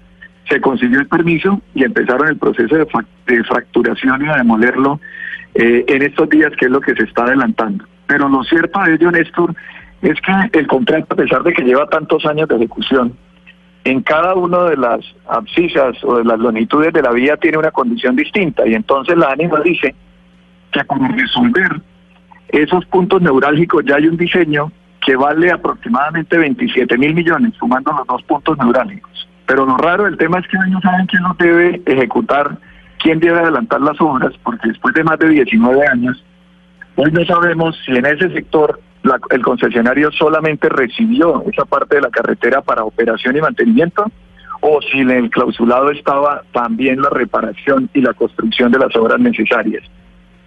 se 0.51 0.59
consiguió 0.59 0.99
el 0.99 1.07
permiso 1.07 1.61
y 1.73 1.83
empezaron 1.83 2.27
el 2.27 2.37
proceso 2.37 2.75
de, 2.75 2.85
de 3.27 3.43
fracturación 3.45 4.21
y 4.21 4.27
de 4.27 4.35
demolerlo 4.35 4.99
eh, 5.55 5.85
en 5.87 6.01
estos 6.01 6.29
días, 6.29 6.51
que 6.59 6.65
es 6.65 6.71
lo 6.71 6.81
que 6.81 6.93
se 6.93 7.03
está 7.03 7.23
adelantando. 7.23 7.85
Pero 8.05 8.27
lo 8.27 8.43
cierto 8.43 8.81
de 8.81 8.95
ello, 8.95 9.11
Néstor, 9.11 9.55
es 10.01 10.19
que 10.19 10.59
el 10.59 10.67
contrato, 10.67 11.07
a 11.09 11.15
pesar 11.15 11.43
de 11.43 11.53
que 11.53 11.63
lleva 11.63 11.87
tantos 11.87 12.25
años 12.25 12.49
de 12.49 12.55
ejecución, 12.55 13.15
en 13.85 14.01
cada 14.01 14.35
una 14.35 14.63
de 14.65 14.77
las 14.77 14.99
abscisas 15.27 16.03
o 16.03 16.17
de 16.17 16.25
las 16.25 16.37
longitudes 16.37 16.91
de 16.93 17.01
la 17.01 17.11
vía 17.11 17.37
tiene 17.37 17.57
una 17.57 17.71
condición 17.71 18.15
distinta 18.15 18.67
y 18.67 18.75
entonces 18.75 19.17
la 19.17 19.31
ANIMA 19.31 19.59
dice 19.61 19.95
que 20.71 20.83
para 20.83 21.07
resolver 21.07 21.81
esos 22.51 22.85
puntos 22.85 23.21
neurálgicos 23.21 23.83
ya 23.85 23.95
hay 23.95 24.07
un 24.07 24.17
diseño 24.17 24.71
que 25.05 25.15
vale 25.15 25.51
aproximadamente 25.51 26.37
27 26.37 26.97
mil 26.97 27.13
millones, 27.15 27.53
sumando 27.59 27.91
los 27.91 28.05
dos 28.07 28.23
puntos 28.23 28.57
neurálgicos. 28.57 29.27
Pero 29.47 29.65
lo 29.65 29.75
raro 29.77 30.03
del 30.05 30.17
tema 30.17 30.39
es 30.39 30.47
que 30.47 30.57
ellos 30.67 30.81
saben 30.83 31.07
quién 31.07 31.23
los 31.23 31.37
debe 31.37 31.81
ejecutar, 31.85 32.57
quién 32.99 33.19
debe 33.19 33.39
adelantar 33.39 33.81
las 33.81 33.99
obras, 33.99 34.33
porque 34.43 34.69
después 34.69 34.93
de 34.93 35.03
más 35.03 35.17
de 35.19 35.29
19 35.29 35.87
años, 35.87 36.23
hoy 36.95 37.11
no 37.11 37.25
sabemos 37.25 37.75
si 37.85 37.91
en 37.95 38.05
ese 38.05 38.29
sector 38.31 38.79
la- 39.03 39.19
el 39.31 39.41
concesionario 39.41 40.11
solamente 40.11 40.69
recibió 40.69 41.43
esa 41.51 41.65
parte 41.65 41.95
de 41.95 42.01
la 42.01 42.09
carretera 42.11 42.61
para 42.61 42.83
operación 42.83 43.35
y 43.35 43.41
mantenimiento, 43.41 44.05
o 44.61 44.79
si 44.83 44.99
en 44.99 45.09
el 45.09 45.29
clausulado 45.31 45.89
estaba 45.89 46.43
también 46.53 47.01
la 47.01 47.09
reparación 47.09 47.89
y 47.95 48.01
la 48.01 48.13
construcción 48.13 48.71
de 48.71 48.77
las 48.77 48.95
obras 48.95 49.19
necesarias. 49.19 49.83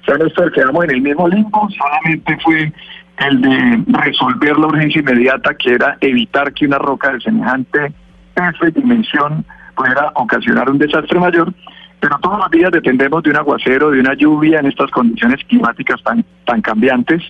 Sea, 0.06 0.16
Néstor, 0.18 0.52
quedamos 0.52 0.84
en 0.84 0.90
el 0.90 1.00
mismo 1.02 1.28
limbo, 1.28 1.68
solamente 1.70 2.38
fue 2.42 2.72
el 3.18 3.40
de 3.40 3.84
resolver 3.86 4.58
la 4.58 4.66
urgencia 4.66 5.00
inmediata, 5.00 5.54
que 5.54 5.74
era 5.74 5.96
evitar 6.00 6.52
que 6.52 6.66
una 6.66 6.78
roca 6.78 7.12
de 7.12 7.20
semejante 7.20 7.92
y 8.36 8.70
dimensión 8.72 9.44
pudiera 9.76 10.10
ocasionar 10.14 10.68
un 10.68 10.78
desastre 10.78 11.18
mayor, 11.18 11.52
pero 12.00 12.18
todos 12.18 12.38
los 12.38 12.50
días 12.50 12.70
dependemos 12.72 13.22
de 13.22 13.30
un 13.30 13.36
aguacero, 13.36 13.90
de 13.90 14.00
una 14.00 14.14
lluvia 14.14 14.60
en 14.60 14.66
estas 14.66 14.90
condiciones 14.90 15.42
climáticas 15.44 16.02
tan, 16.02 16.24
tan 16.44 16.60
cambiantes, 16.60 17.22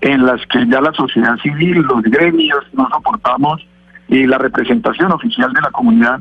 en 0.00 0.24
las 0.24 0.44
que 0.46 0.66
ya 0.66 0.80
la 0.80 0.92
sociedad 0.92 1.36
civil, 1.38 1.82
los 1.82 2.02
gremios, 2.02 2.64
no 2.72 2.88
soportamos 2.90 3.66
y 4.08 4.26
la 4.26 4.38
representación 4.38 5.12
oficial 5.12 5.52
de 5.52 5.60
la 5.60 5.70
comunidad, 5.70 6.20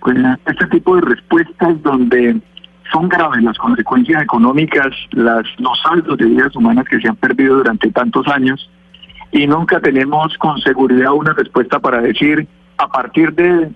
pues 0.00 0.16
este 0.46 0.66
tipo 0.66 0.96
de 0.96 1.02
respuestas 1.02 1.82
donde 1.82 2.40
son 2.92 3.08
graves 3.08 3.42
las 3.42 3.58
consecuencias 3.58 4.22
económicas, 4.22 4.88
las, 5.12 5.44
los 5.58 5.80
saldos 5.82 6.16
de 6.18 6.26
vidas 6.26 6.54
humanas 6.56 6.84
que 6.86 7.00
se 7.00 7.08
han 7.08 7.16
perdido 7.16 7.56
durante 7.56 7.90
tantos 7.90 8.26
años 8.28 8.70
y 9.30 9.46
nunca 9.46 9.80
tenemos 9.80 10.36
con 10.38 10.58
seguridad 10.58 11.12
una 11.12 11.32
respuesta 11.32 11.78
para 11.78 12.00
decir 12.00 12.46
a 12.78 12.88
partir 12.88 13.34
de 13.34 13.70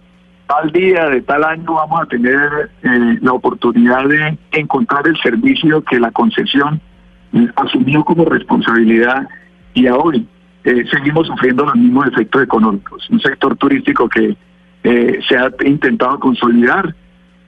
tal 0.47 0.71
día, 0.73 1.09
de 1.09 1.23
tal 1.23 1.45
año 1.45 1.75
vamos 1.75 2.01
a 2.01 2.07
tener 2.07 2.71
eh, 2.83 3.19
la 3.21 3.33
oportunidad 3.33 4.07
de 4.07 4.39
encontrar 4.53 5.07
el 5.07 5.17
servicio 5.19 5.83
que 5.83 5.99
la 6.01 6.11
concesión 6.11 6.81
asumió 7.57 8.05
como 8.05 8.25
responsabilidad 8.27 9.27
y 9.75 9.87
a 9.87 9.97
hoy 9.97 10.27
eh, 10.65 10.85
seguimos 10.91 11.27
sufriendo 11.27 11.65
los 11.65 11.75
mismos 11.75 12.07
efectos 12.09 12.43
económicos. 12.43 13.09
Un 13.11 13.21
sector 13.21 13.57
turístico 13.57 14.09
que 14.09 14.37
eh, 14.85 15.21
se 15.29 15.37
ha 15.37 15.51
intentado 15.65 16.19
consolidar, 16.21 16.95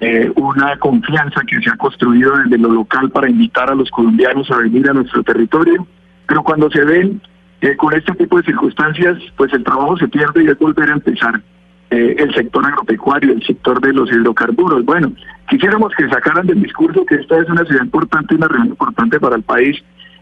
eh, 0.00 0.30
una 0.36 0.76
confianza 0.78 1.40
que 1.46 1.60
se 1.60 1.70
ha 1.70 1.76
construido 1.76 2.36
desde 2.38 2.58
lo 2.58 2.68
local 2.70 3.10
para 3.10 3.28
invitar 3.28 3.70
a 3.70 3.74
los 3.74 3.90
colombianos 3.90 4.50
a 4.50 4.58
venir 4.58 4.88
a 4.90 4.92
nuestro 4.92 5.22
territorio, 5.22 5.86
pero 6.26 6.42
cuando 6.42 6.70
se 6.70 6.84
ven 6.84 7.20
eh, 7.60 7.76
con 7.76 7.94
este 7.94 8.12
tipo 8.14 8.36
de 8.36 8.44
circunstancias, 8.44 9.18
pues 9.36 9.52
el 9.52 9.64
trabajo 9.64 9.96
se 9.96 10.08
pierde 10.08 10.44
y 10.44 10.48
es 10.48 10.58
volver 10.58 10.90
a 10.90 10.94
empezar. 10.94 11.40
Eh, 11.90 12.16
el 12.18 12.34
sector 12.34 12.64
agropecuario, 12.66 13.32
el 13.32 13.42
sector 13.46 13.80
de 13.80 13.92
los 13.92 14.10
hidrocarburos. 14.10 14.84
Bueno, 14.84 15.12
quisiéramos 15.48 15.92
que 15.96 16.08
sacaran 16.08 16.46
del 16.46 16.60
discurso 16.62 17.04
que 17.06 17.14
esta 17.16 17.38
es 17.38 17.48
una 17.48 17.64
ciudad 17.64 17.84
importante, 17.84 18.34
una 18.34 18.48
región 18.48 18.68
importante 18.68 19.20
para 19.20 19.36
el 19.36 19.42
país, 19.42 19.76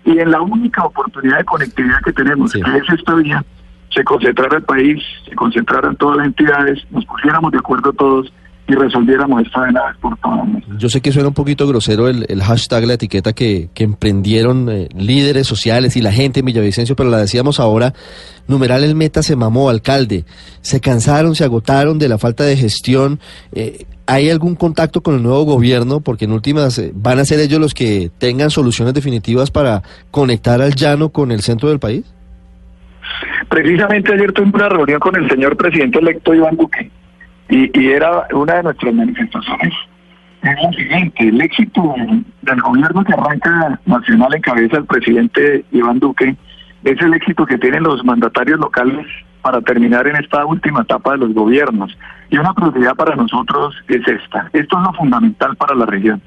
y 0.04 0.18
en 0.18 0.30
la 0.30 0.42
única 0.42 0.84
oportunidad 0.84 1.38
de 1.38 1.44
conectividad 1.44 2.00
que 2.04 2.12
tenemos, 2.12 2.50
Sí. 2.50 2.60
que 2.60 2.76
es 2.76 2.88
esta 2.90 3.14
vía, 3.14 3.44
se 3.90 4.04
concentrara 4.04 4.58
el 4.58 4.64
país, 4.64 5.02
se 5.28 5.34
concentraran 5.34 5.96
todas 5.96 6.18
las 6.18 6.26
entidades, 6.26 6.84
nos 6.90 7.04
pusiéramos 7.06 7.52
de 7.52 7.58
acuerdo 7.58 7.92
todos 7.92 8.32
y 8.72 8.74
resolviéramos 8.74 9.42
esta 9.42 9.60
de 9.60 9.72
vez 9.72 9.96
por 10.00 10.16
todas. 10.18 10.48
Yo 10.78 10.88
sé 10.88 11.00
que 11.00 11.12
suena 11.12 11.28
un 11.28 11.34
poquito 11.34 11.66
grosero 11.66 12.08
el, 12.08 12.24
el 12.28 12.42
hashtag, 12.42 12.86
la 12.86 12.94
etiqueta 12.94 13.32
que, 13.32 13.68
que 13.74 13.84
emprendieron 13.84 14.68
eh, 14.70 14.88
líderes 14.96 15.46
sociales 15.46 15.96
y 15.96 16.00
la 16.00 16.12
gente 16.12 16.40
en 16.40 16.46
Villavicencio, 16.46 16.96
pero 16.96 17.10
la 17.10 17.18
decíamos 17.18 17.60
ahora, 17.60 17.92
numeral 18.48 18.84
el 18.84 18.94
meta 18.94 19.22
se 19.22 19.36
mamó, 19.36 19.68
alcalde. 19.68 20.24
Se 20.62 20.80
cansaron, 20.80 21.34
se 21.34 21.44
agotaron 21.44 21.98
de 21.98 22.08
la 22.08 22.18
falta 22.18 22.44
de 22.44 22.56
gestión. 22.56 23.20
Eh, 23.52 23.84
¿Hay 24.06 24.30
algún 24.30 24.56
contacto 24.56 25.02
con 25.02 25.14
el 25.16 25.22
nuevo 25.22 25.44
gobierno? 25.44 26.00
Porque 26.00 26.24
en 26.24 26.32
últimas 26.32 26.78
eh, 26.78 26.92
van 26.94 27.18
a 27.18 27.24
ser 27.24 27.40
ellos 27.40 27.60
los 27.60 27.74
que 27.74 28.10
tengan 28.18 28.50
soluciones 28.50 28.94
definitivas 28.94 29.50
para 29.50 29.82
conectar 30.10 30.60
al 30.62 30.74
llano 30.74 31.10
con 31.10 31.30
el 31.30 31.42
centro 31.42 31.68
del 31.68 31.78
país. 31.78 32.04
Precisamente 33.48 34.12
ayer 34.14 34.32
tuve 34.32 34.50
una 34.54 34.68
reunión 34.68 34.98
con 34.98 35.14
el 35.16 35.28
señor 35.28 35.56
presidente 35.56 35.98
electo 35.98 36.34
Iván 36.34 36.56
Duque 36.56 36.90
y, 37.52 37.70
y 37.78 37.90
era 37.90 38.26
una 38.32 38.54
de 38.54 38.62
nuestras 38.62 38.94
manifestaciones. 38.94 39.74
Es 40.42 40.62
lo 40.62 40.72
siguiente, 40.72 41.28
el 41.28 41.40
éxito 41.40 41.94
del 42.42 42.60
gobierno 42.62 43.04
que 43.04 43.12
arranca 43.12 43.78
nacional 43.84 44.34
en 44.34 44.42
cabeza 44.42 44.78
el 44.78 44.86
presidente 44.86 45.64
Iván 45.70 46.00
Duque 46.00 46.34
es 46.82 47.00
el 47.00 47.14
éxito 47.14 47.46
que 47.46 47.58
tienen 47.58 47.84
los 47.84 48.02
mandatarios 48.04 48.58
locales 48.58 49.06
para 49.42 49.60
terminar 49.60 50.06
en 50.06 50.16
esta 50.16 50.44
última 50.46 50.80
etapa 50.80 51.12
de 51.12 51.18
los 51.18 51.34
gobiernos. 51.34 51.96
Y 52.30 52.38
una 52.38 52.54
prioridad 52.54 52.94
para 52.94 53.14
nosotros 53.14 53.74
es 53.88 54.06
esta. 54.08 54.48
Esto 54.52 54.78
es 54.78 54.84
lo 54.84 54.92
fundamental 54.94 55.54
para 55.56 55.74
la 55.74 55.86
región. 55.86 56.22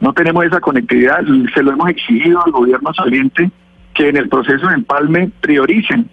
no 0.00 0.12
tenemos 0.12 0.44
esa 0.44 0.60
conectividad, 0.60 1.20
se 1.54 1.62
lo 1.62 1.72
hemos 1.72 1.90
exigido 1.90 2.42
al 2.44 2.52
gobierno 2.52 2.94
saliente 2.94 3.50
que 3.94 4.08
en 4.08 4.16
el 4.16 4.28
proceso 4.28 4.68
de 4.68 4.74
empalme 4.74 5.30
prioricen 5.40 6.08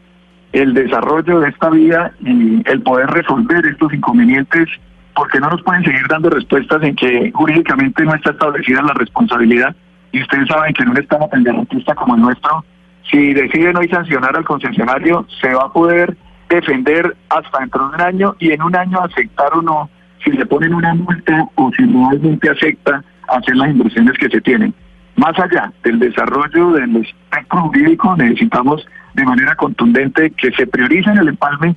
el 0.62 0.74
desarrollo 0.74 1.42
de 1.42 1.50
esta 1.50 1.70
vía 1.70 2.12
y 2.22 2.62
el 2.70 2.82
poder 2.82 3.08
resolver 3.08 3.66
estos 3.66 3.94
inconvenientes, 3.94 4.70
porque 5.14 5.40
no 5.40 5.50
nos 5.50 5.62
pueden 5.64 5.84
seguir 5.84 6.08
dando 6.10 6.30
respuestas 6.30 6.82
en 6.84 6.96
que 6.96 7.32
jurídicamente 7.34 8.06
no 8.06 8.16
está 8.16 8.32
establecida 8.32 8.82
la 8.82 8.94
responsabilidad. 8.94 9.76
Y 10.14 10.22
ustedes 10.22 10.48
saben 10.48 10.74
que 10.74 10.84
en 10.84 10.90
un 10.90 10.98
estado 10.98 11.28
tan 11.28 11.44
derrotista 11.44 11.94
como 11.96 12.16
el 12.16 12.22
nuestro, 12.22 12.64
si 13.12 13.34
deciden 13.34 13.76
hoy 13.76 13.90
sancionar 13.90 14.36
al 14.36 14.46
concesionario, 14.46 15.28
se 15.42 15.54
va 15.54 15.64
a 15.64 15.74
poder 15.74 16.16
defender 16.48 17.16
hasta 17.30 17.60
dentro 17.60 17.90
de 17.90 17.96
un 17.96 18.02
año 18.02 18.36
y 18.40 18.52
en 18.52 18.62
un 18.62 18.76
año 18.76 19.02
aceptar 19.02 19.54
o 19.56 19.62
no 19.62 19.90
si 20.24 20.32
le 20.32 20.46
ponen 20.46 20.74
una 20.74 20.96
multa 20.96 21.48
o 21.56 21.70
si 21.76 21.84
realmente 21.84 22.50
acepta 22.50 23.04
hacer 23.28 23.58
las 23.58 23.72
inversiones 23.72 24.18
que 24.18 24.30
se 24.30 24.40
tienen. 24.40 24.74
Más 25.18 25.38
allá 25.38 25.72
del 25.84 26.00
desarrollo 26.00 26.72
del 26.72 26.96
espectro 26.96 27.62
jurídico, 27.64 28.16
necesitamos 28.16 28.86
de 29.16 29.26
manera 29.26 29.56
contundente 29.56 30.32
que 30.32 30.52
se 30.52 30.68
priorice 30.68 31.10
en 31.10 31.18
el 31.18 31.30
empalme 31.30 31.76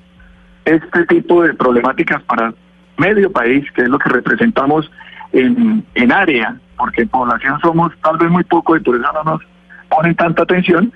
este 0.65 1.07
tipo 1.07 1.43
de 1.43 1.55
problemáticas 1.55 2.23
para 2.25 2.53
medio 2.97 3.31
país, 3.31 3.65
que 3.73 3.83
es 3.83 3.89
lo 3.89 3.99
que 3.99 4.11
representamos 4.11 4.91
en, 5.33 5.85
en 5.95 6.13
área, 6.13 6.57
porque 6.77 7.03
en 7.03 7.09
población 7.09 7.59
somos 7.61 7.93
tal 8.03 8.19
vez 8.19 8.29
muy 8.29 8.45
poco 8.45 8.77
y 8.77 8.81
por 8.81 8.97
eso 8.97 9.07
no 9.13 9.33
nos 9.33 9.43
ponen 9.89 10.15
tanta 10.17 10.43
atención, 10.43 10.93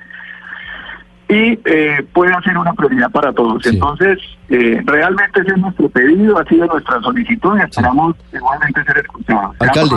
y 1.28 1.58
eh, 1.64 2.04
puede 2.12 2.34
ser 2.42 2.58
una 2.58 2.74
prioridad 2.74 3.10
para 3.10 3.32
todos. 3.32 3.64
Entonces, 3.66 4.18
eh, 4.50 4.82
realmente 4.84 5.40
ese 5.40 5.52
es 5.52 5.58
nuestro 5.58 5.88
pedido, 5.88 6.38
ha 6.38 6.44
sido 6.44 6.66
nuestra 6.66 7.00
solicitud 7.00 7.56
y 7.58 7.62
esperamos 7.62 8.16
igualmente 8.32 8.84
ser 8.84 8.98
escuchados. 8.98 9.56
Alcalde. 9.60 9.96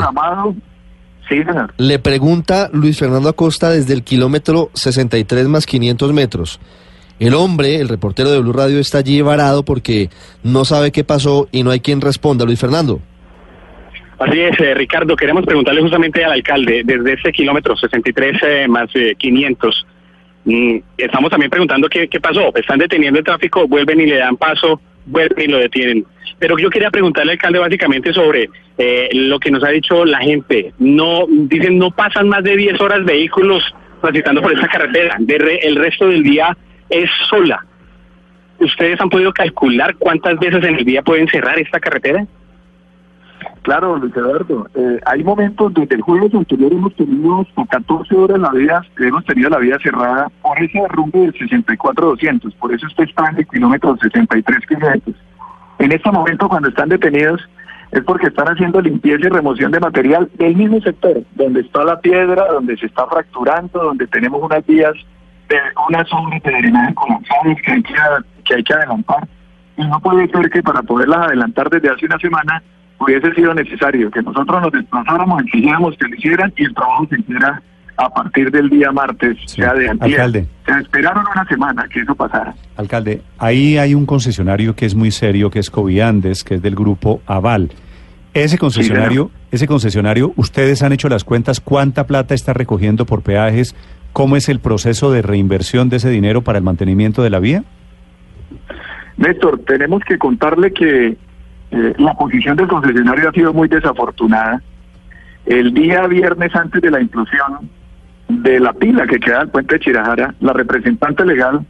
Sí, 1.27 1.43
señor. 1.43 1.73
Le 1.77 1.99
pregunta 1.99 2.69
Luis 2.71 2.99
Fernando 2.99 3.29
Acosta 3.29 3.71
desde 3.71 3.93
el 3.93 4.03
kilómetro 4.03 4.69
63 4.73 5.47
más 5.47 5.65
500 5.65 6.13
metros. 6.13 6.59
El 7.19 7.33
hombre, 7.33 7.77
el 7.77 7.87
reportero 7.87 8.29
de 8.29 8.39
Blue 8.39 8.53
Radio, 8.53 8.79
está 8.79 8.97
allí 8.99 9.21
varado 9.21 9.63
porque 9.63 10.09
no 10.43 10.65
sabe 10.65 10.91
qué 10.91 11.03
pasó 11.03 11.47
y 11.51 11.63
no 11.63 11.71
hay 11.71 11.79
quien 11.79 12.01
responda. 12.01 12.45
Luis 12.45 12.59
Fernando. 12.59 12.99
Así 14.19 14.39
es, 14.39 14.59
eh, 14.59 14.73
Ricardo, 14.73 15.15
queremos 15.15 15.45
preguntarle 15.45 15.81
justamente 15.81 16.23
al 16.23 16.33
alcalde, 16.33 16.83
desde 16.85 17.13
ese 17.13 17.31
kilómetro 17.31 17.75
63 17.75 18.37
eh, 18.43 18.67
más 18.67 18.89
500, 19.17 19.85
Mm, 19.85 19.94
estamos 20.97 21.29
también 21.29 21.49
preguntando 21.49 21.89
qué, 21.89 22.07
qué 22.07 22.19
pasó. 22.19 22.51
Están 22.55 22.79
deteniendo 22.79 23.19
el 23.19 23.25
tráfico, 23.25 23.67
vuelven 23.67 24.01
y 24.01 24.05
le 24.05 24.17
dan 24.17 24.37
paso, 24.37 24.79
vuelven 25.05 25.49
y 25.49 25.51
lo 25.51 25.57
detienen. 25.57 26.05
Pero 26.39 26.57
yo 26.57 26.69
quería 26.69 26.91
preguntarle 26.91 27.31
al 27.31 27.35
alcalde 27.35 27.59
básicamente 27.59 28.13
sobre 28.13 28.49
eh, 28.77 29.09
lo 29.13 29.39
que 29.39 29.51
nos 29.51 29.63
ha 29.63 29.69
dicho 29.69 30.05
la 30.05 30.19
gente. 30.19 30.73
No 30.79 31.25
Dicen, 31.27 31.77
no 31.77 31.91
pasan 31.91 32.29
más 32.29 32.43
de 32.43 32.57
10 32.57 32.79
horas 32.81 33.05
vehículos 33.05 33.63
transitando 34.01 34.41
por 34.41 34.53
esta 34.53 34.67
carretera. 34.67 35.17
el 35.17 35.75
resto 35.75 36.07
del 36.07 36.23
día 36.23 36.55
es 36.89 37.09
sola. 37.29 37.65
¿Ustedes 38.59 38.99
han 39.01 39.09
podido 39.09 39.33
calcular 39.33 39.95
cuántas 39.95 40.39
veces 40.39 40.63
en 40.63 40.75
el 40.75 40.85
día 40.85 41.01
pueden 41.01 41.27
cerrar 41.27 41.59
esta 41.59 41.79
carretera? 41.79 42.25
Claro, 43.65 43.97
Luis 43.97 44.15
Eduardo. 44.15 44.67
Eh, 44.75 44.99
hay 45.07 45.23
momentos, 45.23 45.73
desde 45.73 45.95
el 45.95 46.01
jueves 46.03 46.31
anterior 46.35 46.71
hemos 46.71 46.95
tenido 46.95 47.41
hasta 47.41 47.65
14 47.65 48.15
horas 48.15 48.37
la 48.37 48.51
vida, 48.51 48.85
hemos 48.99 49.25
tenido 49.25 49.49
la 49.49 49.57
vía 49.57 49.79
cerrada 49.81 50.27
por 50.43 50.61
ese 50.61 50.79
derrumbe 50.81 51.17
del 51.21 51.33
64-200. 51.33 52.53
Por 52.57 52.71
eso 52.71 52.85
usted 52.85 53.05
está 53.05 53.27
en 53.31 53.37
el 53.37 53.47
kilómetro 53.47 53.97
63 53.97 54.59
kilómetros. 54.67 55.15
En 55.79 55.91
este 55.91 56.11
momento, 56.11 56.47
cuando 56.47 56.69
están 56.69 56.89
detenidos, 56.89 57.41
es 57.91 58.03
porque 58.03 58.27
están 58.27 58.49
haciendo 58.49 58.79
limpieza 58.81 59.25
y 59.25 59.29
remoción 59.29 59.71
de 59.71 59.79
material 59.79 60.29
del 60.35 60.55
mismo 60.55 60.79
sector, 60.81 61.23
donde 61.33 61.61
está 61.61 61.83
la 61.85 61.99
piedra, 61.99 62.45
donde 62.51 62.77
se 62.77 62.85
está 62.85 63.07
fracturando, 63.07 63.83
donde 63.83 64.05
tenemos 64.05 64.43
unas 64.43 64.63
vías 64.67 64.93
de 65.49 65.57
una 65.89 66.05
zona 66.05 66.37
de 66.43 66.51
drenaje 66.51 66.93
colapsadas 66.93 67.57
que 67.63 68.53
hay 68.53 68.63
que 68.63 68.73
adelantar. 68.75 69.27
Y 69.75 69.87
no 69.87 69.99
puede 70.01 70.27
ser 70.27 70.51
que 70.51 70.61
para 70.61 70.83
poderlas 70.83 71.29
adelantar 71.29 71.67
desde 71.71 71.89
hace 71.89 72.05
una 72.05 72.19
semana 72.19 72.61
hubiese 72.99 73.33
sido 73.33 73.53
necesario 73.53 74.09
que 74.11 74.21
nosotros 74.21 74.61
nos 74.61 74.71
desplazáramos, 74.71 75.43
exigiéramos 75.43 75.95
que 75.97 76.07
lo 76.07 76.15
hicieran 76.15 76.53
y 76.55 76.65
el 76.65 76.73
trabajo 76.73 77.07
se 77.09 77.19
hiciera 77.19 77.61
a 77.97 78.09
partir 78.09 78.51
del 78.51 78.69
día 78.69 78.91
martes, 78.91 79.37
sea 79.45 79.73
de 79.73 79.89
antier. 79.89 80.19
Alcalde. 80.19 80.47
Se 80.65 80.79
esperaron 80.79 81.23
una 81.33 81.45
semana 81.45 81.87
que 81.91 82.01
eso 82.01 82.13
pasara. 82.13 82.53
Alcalde, 82.75 83.21
ahí 83.37 83.77
hay 83.77 83.93
un 83.95 84.05
concesionario 84.05 84.75
que 84.75 84.85
es 84.85 84.95
muy 84.95 85.11
serio, 85.11 85.49
que 85.49 85.59
es 85.59 85.69
Coviandes, 85.69 86.43
que 86.43 86.55
es 86.55 86.61
del 86.61 86.75
grupo 86.75 87.21
Aval. 87.25 87.71
Ese 88.33 88.57
concesionario, 88.57 89.31
ese 89.51 89.65
concesionario, 89.65 90.33
ustedes 90.35 90.83
han 90.83 90.91
hecho 90.91 91.07
las 91.07 91.23
cuentas, 91.23 91.61
¿cuánta 91.61 92.05
plata 92.05 92.33
está 92.33 92.51
recogiendo 92.51 93.05
por 93.05 93.21
peajes? 93.21 93.75
¿Cómo 94.11 94.35
es 94.35 94.49
el 94.49 94.59
proceso 94.59 95.09
de 95.11 95.21
reinversión 95.21 95.87
de 95.87 95.97
ese 95.97 96.09
dinero 96.09 96.41
para 96.41 96.57
el 96.57 96.63
mantenimiento 96.63 97.23
de 97.23 97.29
la 97.29 97.39
vía? 97.39 97.63
Néstor, 99.15 99.59
tenemos 99.59 100.01
que 100.05 100.17
contarle 100.17 100.73
que 100.73 101.17
eh, 101.71 101.93
la 101.97 102.13
posición 102.13 102.55
del 102.57 102.67
concesionario 102.67 103.29
ha 103.29 103.33
sido 103.33 103.53
muy 103.53 103.67
desafortunada. 103.67 104.61
El 105.45 105.73
día 105.73 106.07
viernes 106.07 106.55
antes 106.55 106.81
de 106.81 106.91
la 106.91 107.01
inclusión 107.01 107.69
de 108.27 108.59
la 108.59 108.73
pila 108.73 109.05
que 109.05 109.19
queda 109.19 109.41
al 109.41 109.49
puente 109.49 109.75
de 109.75 109.81
Chirajara, 109.81 110.33
la 110.39 110.53
representante 110.53 111.25
legal 111.25 111.65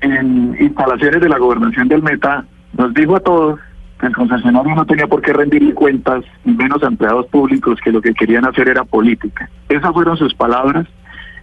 en 0.00 0.56
instalaciones 0.60 1.20
de 1.20 1.28
la 1.28 1.38
gobernación 1.38 1.88
del 1.88 2.02
Meta 2.02 2.44
nos 2.76 2.94
dijo 2.94 3.16
a 3.16 3.20
todos 3.20 3.58
que 3.98 4.06
el 4.06 4.14
concesionario 4.14 4.74
no 4.74 4.86
tenía 4.86 5.06
por 5.06 5.22
qué 5.22 5.32
rendir 5.32 5.74
cuentas, 5.74 6.24
menos 6.44 6.82
empleados 6.82 7.26
públicos, 7.26 7.80
que 7.82 7.90
lo 7.90 8.00
que 8.00 8.14
querían 8.14 8.46
hacer 8.46 8.68
era 8.68 8.84
política. 8.84 9.50
Esas 9.68 9.92
fueron 9.92 10.16
sus 10.16 10.34
palabras 10.34 10.86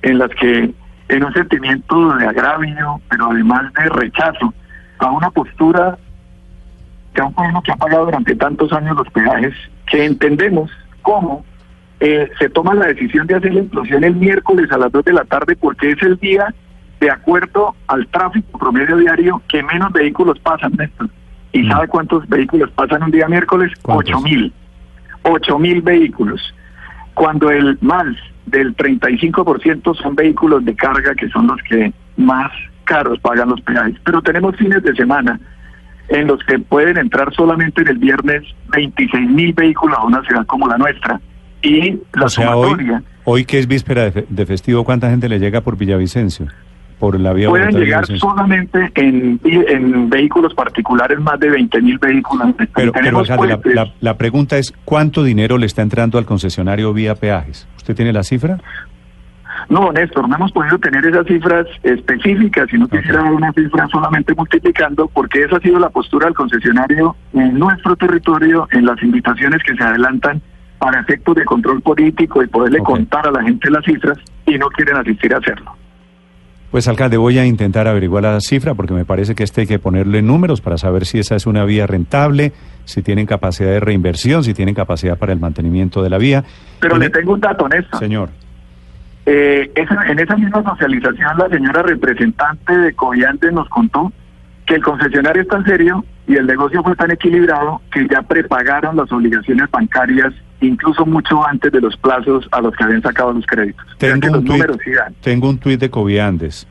en 0.02 0.20
las 0.20 0.30
que, 0.30 0.74
en 1.10 1.24
un 1.24 1.34
sentimiento 1.34 2.16
de 2.16 2.28
agravio, 2.28 3.02
pero 3.10 3.32
además 3.32 3.74
de 3.74 3.90
rechazo 3.90 4.54
a 5.00 5.12
una 5.12 5.30
postura 5.32 5.98
que 7.16 7.22
a 7.22 7.26
un 7.26 7.34
pueblo 7.34 7.62
que 7.64 7.72
ha 7.72 7.78
pagado 7.78 8.06
durante 8.06 8.36
tantos 8.36 8.72
años 8.74 8.96
los 8.98 9.10
peajes, 9.10 9.54
que 9.88 10.06
entendemos 10.06 10.70
cómo 11.02 11.44
eh, 12.00 12.30
se 12.38 12.50
toma 12.50 12.76
la 12.76 12.88
decisión 12.88 13.26
de 13.26 13.36
hacer 13.36 13.54
la 13.54 13.62
inclusión 13.62 14.04
el 14.04 14.16
miércoles 14.16 14.72
a 14.72 14.78
las 14.78 14.92
2 14.92 15.06
de 15.06 15.14
la 15.14 15.24
tarde 15.24 15.56
porque 15.56 15.92
es 15.92 16.02
el 16.04 16.18
día 16.18 16.54
de 17.00 17.10
acuerdo 17.10 17.76
al 17.88 18.06
tráfico 18.08 18.60
promedio 18.60 18.98
diario 18.98 19.42
que 19.48 19.64
menos 19.64 19.92
vehículos 19.94 20.38
pasan, 20.40 20.74
Néstor. 20.78 21.10
¿Y 21.54 21.64
Mm. 21.64 21.72
sabe 21.72 21.88
cuántos 21.88 22.28
vehículos 22.28 22.70
pasan 22.72 23.04
un 23.04 23.12
día 23.12 23.28
miércoles? 23.28 23.72
Ocho 23.84 24.20
mil. 24.22 24.52
Ocho 25.24 25.58
mil 25.58 25.82
vehículos. 25.82 26.54
Cuando 27.14 27.50
el 27.50 27.78
más 27.82 28.08
del 28.46 28.76
35% 28.76 29.94
son 29.96 30.16
vehículos 30.16 30.66
de 30.66 30.76
carga, 30.76 31.16
que 31.16 31.30
son 31.30 31.48
los 31.48 31.62
que 31.64 31.94
más 32.18 32.52
caros 32.84 33.20
pagan 33.20 33.50
los 33.50 33.62
peajes. 33.62 33.96
Pero 34.04 34.22
tenemos 34.22 34.56
fines 34.58 34.84
de 34.84 34.94
semana 34.96 35.40
en 36.10 36.28
los 36.28 36.40
que 36.46 36.60
pueden 36.60 36.98
entrar 36.98 37.34
solamente 37.34 37.82
en 37.82 37.88
el 37.88 37.98
viernes 37.98 38.44
26 38.70 39.30
mil 39.30 39.54
vehículos 39.54 39.98
a 39.98 40.04
una 40.06 40.22
ciudad 40.24 40.46
como 40.46 40.68
la 40.68 40.78
nuestra. 40.78 41.20
Y 41.62 42.00
la 42.14 42.26
o 42.26 42.30
sea, 42.30 42.56
hoy, 42.56 42.66
sumatoria 42.70 43.04
hoy 43.24 43.46
que 43.46 43.58
es 43.60 43.68
víspera 43.68 44.04
de, 44.04 44.12
fe- 44.12 44.26
de 44.30 44.46
festivo, 44.46 44.84
¿cuánta 44.84 45.10
gente 45.10 45.28
le 45.30 45.40
llega 45.40 45.62
por 45.62 45.78
Villavicencio? 45.78 46.48
Por 47.00 47.20
la 47.20 47.34
vía 47.34 47.50
pueden 47.50 47.72
llegar 47.86 48.06
solamente 48.20 48.92
en, 48.96 49.40
en 49.44 50.10
vehículos 50.10 50.54
particulares 50.54 51.20
más 51.20 51.38
de 51.42 51.50
20 51.50 51.82
mil 51.82 51.98
vehículos. 51.98 52.48
Pero, 52.74 52.94
la- 53.76 53.94
la 54.00 54.18
pregunta 54.18 54.58
es, 54.58 54.74
¿cuánto 54.86 55.24
dinero 55.24 55.58
le 55.58 55.66
está 55.66 55.82
entrando 55.82 56.18
al 56.18 56.26
concesionario 56.26 56.94
vía 56.94 57.16
peajes? 57.16 57.68
¿Usted 57.78 57.96
tiene 57.96 58.14
la 58.14 58.24
cifra? 58.24 58.60
No, 59.70 59.92
Néstor, 59.92 60.30
no 60.30 60.36
hemos 60.36 60.52
podido 60.52 60.78
tener 60.78 61.06
esas 61.06 61.26
cifras 61.26 61.66
específicas, 61.84 62.68
sino 62.70 62.88
quisiera 62.88 63.24
dar 63.24 63.34
una 63.34 63.52
cifra 63.54 63.88
solamente 63.88 64.34
multiplicando, 64.36 65.08
porque 65.08 65.42
esa 65.44 65.58
ha 65.58 65.60
sido 65.60 65.80
la 65.80 65.90
postura 65.90 66.26
del 66.28 66.36
concesionario 66.36 67.16
en 67.34 67.58
nuestro 67.58 67.96
territorio, 67.96 68.68
en 68.72 68.86
las 68.86 69.02
invitaciones 69.02 69.62
que 69.64 69.76
se 69.76 69.84
adelantan 69.84 70.42
para 70.78 71.02
efectos 71.02 71.36
de 71.36 71.46
control 71.46 71.82
político 71.82 72.44
y 72.44 72.48
poderle 72.48 72.80
contar 72.80 73.28
a 73.28 73.32
la 73.32 73.44
gente 73.44 73.72
las 73.72 73.84
cifras 73.84 74.18
y 74.46 74.58
no 74.58 74.68
quieren 74.68 74.98
asistir 74.98 75.34
a 75.34 75.38
hacerlo. 75.38 75.76
Pues 76.70 76.88
alcalde, 76.88 77.16
voy 77.16 77.40
a 77.40 77.46
intentar 77.46 77.88
averiguar 77.88 78.24
la 78.24 78.42
cifra 78.42 78.74
porque 78.74 78.94
me 78.94 79.06
parece 79.06 79.34
que 79.34 79.44
este 79.44 79.62
hay 79.62 79.68
que 79.68 79.80
ponerle 79.80 80.22
números 80.22 80.60
para 80.62 80.78
saber 80.78 81.06
si 81.06 81.20
esa 81.20 81.36
es 81.36 81.48
una 81.48 81.64
vía 81.64 81.88
rentable, 81.88 82.52
si 82.84 83.02
tienen 83.02 83.26
capacidad 83.26 83.70
de 83.70 83.80
reinversión, 83.80 84.44
si 84.44 84.54
tienen 84.54 84.76
capacidad 84.76 85.18
para 85.18 85.32
el 85.32 85.40
mantenimiento 85.40 86.04
de 86.04 86.10
la 86.10 86.18
vía. 86.18 86.44
Pero 86.82 86.98
le 86.98 87.10
tengo 87.10 87.34
un 87.34 87.40
dato, 87.40 87.70
Néstor. 87.70 88.00
Señor, 88.00 88.30
Eh, 89.26 89.72
esa- 89.76 90.06
en 90.08 90.20
esa 90.20 90.36
misma 90.38 90.64
socialización, 90.64 91.38
la 91.38 91.50
señora 91.50 91.82
representante 91.84 92.78
de 92.78 92.94
Coviantes 92.94 93.52
nos 93.54 93.68
contó 93.70 94.12
que 94.66 94.76
el 94.76 94.84
concesionario 94.84 95.42
es 95.42 95.48
tan 95.48 95.66
serio 95.66 96.06
y 96.28 96.36
el 96.36 96.46
negocio 96.48 96.84
fue 96.84 96.96
tan 96.96 97.12
equilibrado 97.12 97.82
que 97.92 98.08
ya 98.08 98.22
prepagaron 98.22 98.96
las 98.98 99.12
obligaciones 99.12 99.70
bancarias 99.72 100.34
incluso 100.62 101.06
mucho 101.06 101.46
antes 101.46 101.72
de 101.72 101.82
los 101.82 101.96
plazos 101.98 102.48
a 102.52 102.62
los 102.62 102.74
que 102.76 102.84
habían 102.84 103.02
sacado 103.02 103.34
los 103.34 103.46
créditos. 103.46 103.86
Tengo 103.98 104.38
un, 104.40 104.46
tuit, 104.46 104.62
tengo 105.22 105.50
un 105.50 105.58
tuit 105.60 105.80
de 105.80 105.90
Coviandes. 105.90 106.68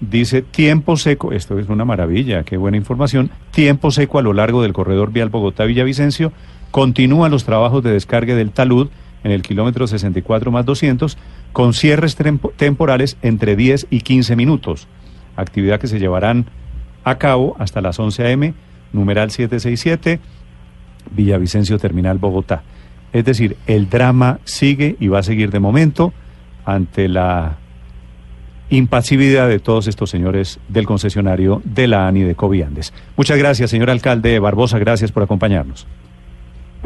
Dice, 0.00 0.42
tiempo 0.42 0.96
seco, 0.96 1.32
esto 1.32 1.58
es 1.58 1.68
una 1.68 1.84
maravilla, 1.86 2.44
qué 2.44 2.56
buena 2.58 2.76
información, 2.76 3.30
tiempo 3.50 3.90
seco 3.90 4.18
a 4.18 4.22
lo 4.22 4.32
largo 4.34 4.62
del 4.62 4.72
corredor 4.74 5.10
vial 5.12 5.30
Bogotá-Villavicencio, 5.30 6.32
continúan 6.70 7.30
los 7.30 7.44
trabajos 7.44 7.82
de 7.82 7.92
descargue 7.92 8.34
del 8.34 8.50
talud 8.52 8.88
en 9.24 9.32
el 9.32 9.42
kilómetro 9.42 9.86
64 9.86 10.50
más 10.52 10.64
200, 10.66 11.16
con 11.56 11.72
cierres 11.72 12.16
tempo- 12.16 12.52
temporales 12.54 13.16
entre 13.22 13.56
10 13.56 13.86
y 13.88 14.02
15 14.02 14.36
minutos. 14.36 14.88
Actividad 15.36 15.80
que 15.80 15.86
se 15.86 15.98
llevarán 15.98 16.44
a 17.02 17.16
cabo 17.16 17.56
hasta 17.58 17.80
las 17.80 17.98
11 17.98 18.26
a.m., 18.26 18.52
numeral 18.92 19.30
767, 19.30 20.20
Villavicencio 21.12 21.78
Terminal 21.78 22.18
Bogotá. 22.18 22.62
Es 23.14 23.24
decir, 23.24 23.56
el 23.66 23.88
drama 23.88 24.38
sigue 24.44 24.96
y 25.00 25.08
va 25.08 25.20
a 25.20 25.22
seguir 25.22 25.50
de 25.50 25.58
momento 25.58 26.12
ante 26.66 27.08
la 27.08 27.56
impasividad 28.68 29.48
de 29.48 29.58
todos 29.58 29.86
estos 29.86 30.10
señores 30.10 30.60
del 30.68 30.84
concesionario 30.84 31.62
de 31.64 31.86
la 31.86 32.06
ANI 32.06 32.20
de 32.20 32.34
Coviandes. 32.34 32.92
Muchas 33.16 33.38
gracias, 33.38 33.70
señor 33.70 33.88
alcalde 33.88 34.38
Barbosa, 34.40 34.78
gracias 34.78 35.10
por 35.10 35.22
acompañarnos. 35.22 35.86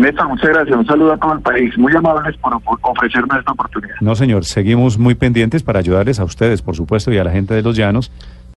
Néstor, 0.00 0.28
muchas 0.28 0.49
gracias. 0.49 0.76
Un 0.76 0.87
saludo 0.87 1.12
a 1.12 1.19
todo 1.19 1.35
el 1.35 1.40
país. 1.40 1.76
Muy 1.76 1.95
amables 1.95 2.37
por, 2.38 2.54
ofrecernos 2.83 3.38
esta 3.38 3.52
oportunidad. 3.52 3.95
No, 4.00 4.14
señor, 4.14 4.45
seguimos 4.45 4.99
muy 4.99 5.14
pendientes 5.14 5.62
para 5.62 5.78
ayudarles 5.78 6.21
a 6.21 6.25
ustedes, 6.25 6.62
por 6.62 6.75
supuesto, 6.75 7.12
y 7.12 7.19
a 7.19 7.25
la 7.25 7.30
gente 7.30 7.54
de 7.54 7.62
los 7.62 7.76
llanos 7.76 8.11